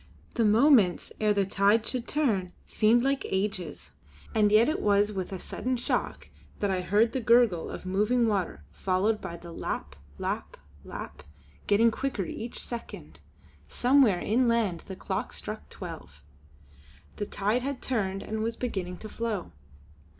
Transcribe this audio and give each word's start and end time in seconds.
The 0.33 0.45
moments 0.45 1.11
ere 1.19 1.31
the 1.31 1.45
tide 1.45 1.85
should 1.85 2.07
turn 2.07 2.53
seemed 2.65 3.03
like 3.03 3.23
ages; 3.29 3.91
and 4.33 4.51
yet 4.51 4.67
it 4.67 4.81
was 4.81 5.13
with 5.13 5.31
a 5.31 5.37
sudden 5.37 5.77
shock 5.77 6.29
that 6.59 6.71
I 6.71 6.81
heard 6.81 7.11
the 7.11 7.21
gurgle 7.21 7.69
of 7.69 7.85
moving 7.85 8.27
water 8.27 8.63
followed 8.71 9.21
by 9.21 9.37
the 9.37 9.51
lap, 9.51 9.95
lap, 10.17 10.57
lap, 10.83 11.21
getting 11.67 11.91
quicker 11.91 12.25
each 12.25 12.57
second. 12.57 13.19
Somewhere 13.67 14.19
inland 14.19 14.85
a 14.89 14.95
clock 14.95 15.33
struck 15.33 15.69
twelve. 15.69 16.23
The 17.17 17.27
tide 17.27 17.61
had 17.61 17.79
turned 17.79 18.23
and 18.23 18.41
was 18.41 18.55
beginning 18.55 18.97
to 19.05 19.07
flow. 19.07 19.51